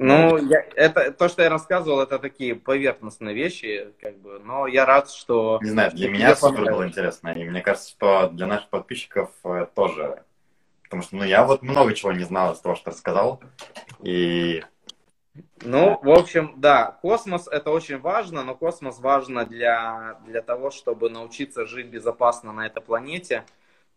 [0.00, 4.86] Ну, я, это, то, что я рассказывал, это такие поверхностные вещи, как бы, но я
[4.86, 5.58] рад, что...
[5.60, 9.66] Не знаю, для меня супер было интересно, и мне кажется, что для наших подписчиков э,
[9.74, 10.22] тоже,
[10.88, 13.40] потому что, ну, я вот много чего не знал из того, что рассказал,
[14.02, 14.64] и...
[15.62, 21.10] Ну, в общем, да, космос это очень важно, но космос важно для, для того, чтобы
[21.10, 23.44] научиться жить безопасно на этой планете,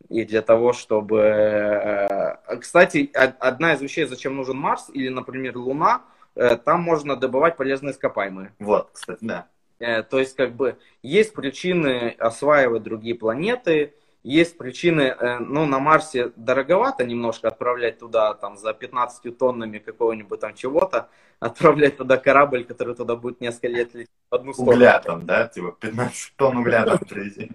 [0.10, 1.20] и для того, чтобы...
[1.20, 6.04] Э, кстати, одна из вещей, зачем нужен Марс или, например, Луна,
[6.36, 8.54] э, там можно добывать полезные ископаемые.
[8.60, 9.48] Вот, кстати, да.
[9.80, 13.94] Э, то есть, как бы, есть причины осваивать другие планеты,
[14.24, 20.54] есть причины, ну, на Марсе дороговато немножко отправлять туда, там, за 15 тоннами какого-нибудь там
[20.54, 21.10] чего-то,
[21.40, 24.74] отправлять туда корабль, который туда будет несколько лет лететь в одну сторону.
[24.74, 25.48] Угля там, да?
[25.48, 27.52] Типа 15 тонн угля там привезти.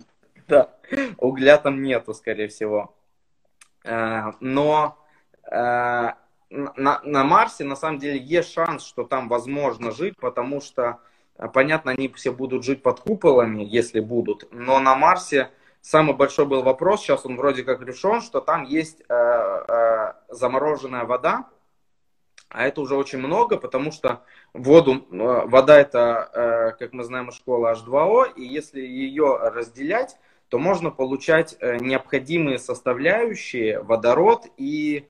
[0.49, 0.71] Да,
[1.19, 2.95] угля там нету, скорее всего.
[3.85, 4.99] Э, но
[5.51, 6.11] э,
[6.51, 11.01] на, на Марсе на самом деле есть шанс, что там возможно жить, потому что,
[11.39, 15.51] э, понятно, они все будут жить под куполами, если будут, но на Марсе
[15.87, 21.05] самый большой был вопрос, сейчас он вроде как решен, что там есть э, э, замороженная
[21.05, 21.49] вода,
[22.49, 24.22] а это уже очень много, потому что
[24.53, 30.16] воду, вода это, э, как мы знаем из школы, H2O, и если ее разделять,
[30.49, 35.09] то можно получать э, необходимые составляющие, водород и,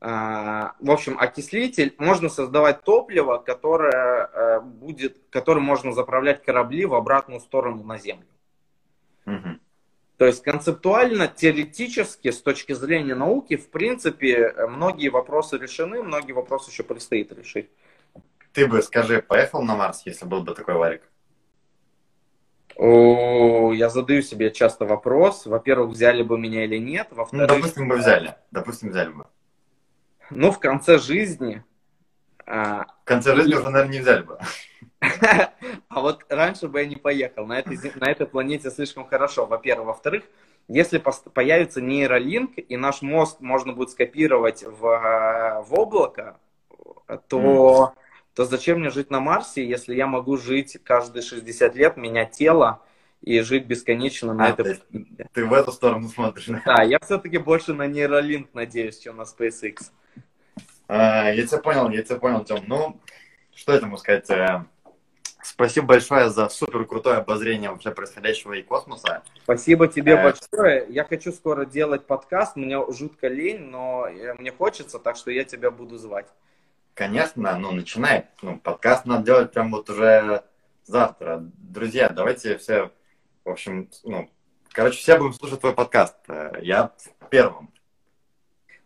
[0.00, 1.94] э, в общем, окислитель.
[1.98, 8.26] Можно создавать топливо, которое э, будет, которым можно заправлять корабли в обратную сторону на Землю.
[9.26, 9.57] Угу.
[10.18, 16.70] То есть концептуально, теоретически, с точки зрения науки, в принципе, многие вопросы решены, многие вопросы
[16.70, 17.70] еще предстоит решить.
[18.52, 21.02] Ты бы, скажи, поехал на Марс, если был бы такой варик?
[22.76, 25.46] Я задаю себе часто вопрос.
[25.46, 27.08] Во-первых, взяли бы меня или нет.
[27.30, 28.34] Ну, допустим, бы взяли.
[28.50, 29.26] Допустим, взяли бы.
[30.30, 31.64] Ну, в конце жизни...
[32.44, 34.38] А, в конце жизни уже, наверное, не взяли бы.
[35.00, 37.46] А вот раньше бы я не поехал.
[37.46, 39.86] На этой, на этой планете слишком хорошо, во-первых.
[39.88, 40.24] Во-вторых,
[40.66, 46.38] если появится нейролинк, и наш мозг можно будет скопировать в, в облако,
[47.28, 47.94] то...
[47.96, 47.98] Mm
[48.38, 52.80] то зачем мне жить на Марсе, если я могу жить каждые 60 лет, менять тело
[53.20, 55.28] и жить бесконечно на а, этой планете?
[55.32, 56.46] Ты в эту сторону смотришь?
[56.64, 59.90] Да, я все-таки больше на нейролинк надеюсь, чем на SpaceX.
[60.86, 62.62] А, я тебя понял, я тебя понял, Тем.
[62.68, 63.00] Ну,
[63.56, 64.30] что этому сказать?
[65.38, 69.22] Э, спасибо большое за супер крутое обозрение вообще происходящего и космоса.
[69.42, 70.22] Спасибо тебе а...
[70.22, 70.86] большое.
[70.88, 72.56] Я хочу скоро делать подкаст.
[72.56, 76.26] Мне жутко лень, но э, мне хочется, так что я тебя буду звать.
[76.94, 78.26] Конечно, ну, начинай.
[78.42, 80.42] Ну, подкаст надо делать прям вот уже
[80.84, 81.44] завтра.
[81.56, 82.90] Друзья, давайте все,
[83.44, 84.28] в общем, ну,
[84.72, 86.16] короче, все будем слушать твой подкаст.
[86.60, 86.92] Я
[87.30, 87.70] первым.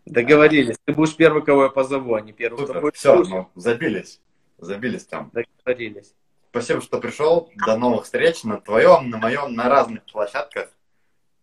[0.05, 0.77] Договорились.
[0.85, 2.91] Ты будешь первый, кого я позову, а не первый, Супер.
[2.93, 4.21] Все, ну, забились.
[4.59, 5.31] Забились там.
[5.33, 6.13] Договорились.
[6.53, 7.49] Спасибо, что пришел.
[7.65, 10.69] До новых встреч на твоем, на моем, на разных площадках.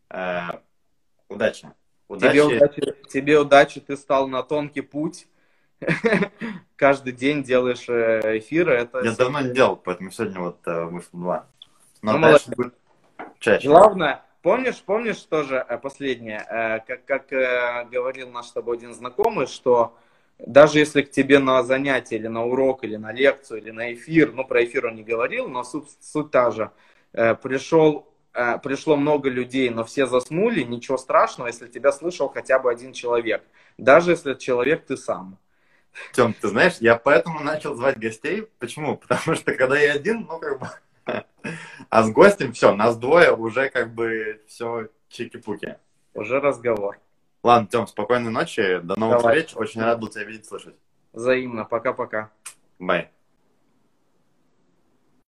[0.09, 0.61] Э,
[1.29, 1.69] удачи.
[2.07, 2.31] удачи.
[2.31, 2.95] Тебе удачи.
[3.09, 3.81] Тебе удачи.
[3.81, 5.27] Ты стал на тонкий путь.
[6.77, 8.75] каждый день делаешь э, эфиры.
[8.75, 9.01] Это...
[9.01, 11.47] Я давно не делал, поэтому сегодня вот э, вышло два.
[12.03, 12.75] Но ну, дальше будет
[13.41, 13.67] чаще.
[13.67, 16.39] Главное, помнишь, помнишь тоже э, последнее,
[16.87, 19.97] как, как говорил наш с тобой один знакомый, что
[20.47, 24.33] даже если к тебе на занятие или на урок, или на лекцию, или на эфир,
[24.33, 26.71] ну про эфир он не говорил, но суть, суть та же,
[27.13, 28.07] пришел
[28.63, 33.43] пришло много людей, но все заснули, ничего страшного, если тебя слышал хотя бы один человек.
[33.77, 35.39] Даже если человек ты сам.
[36.13, 38.47] Тем, ты знаешь, я поэтому начал звать гостей.
[38.59, 38.97] Почему?
[39.09, 40.69] Потому что когда я один, ну как бы...
[41.89, 45.77] А с гостем все, нас двое, уже как бы все чики-пуки.
[46.15, 46.99] Уже разговор.
[47.43, 49.41] Ладно, Тем, спокойной ночи, до новых Давай.
[49.41, 49.57] встреч.
[49.57, 50.75] Очень рад был тебя видеть, слышать.
[51.13, 52.31] Взаимно, пока-пока.
[52.79, 53.11] Бай.